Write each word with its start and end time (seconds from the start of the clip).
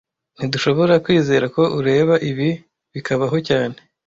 Ntidushobora 0.37 0.93
kwizera 1.05 1.45
ko 1.55 1.63
ureka 1.79 2.15
ibi 2.29 2.49
bikabaho 2.93 3.37
cyane 3.47 3.77